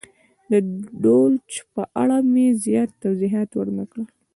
[0.51, 0.53] د
[1.03, 4.05] دولچ په اړه مې زیات توضیحات ور نه کړل.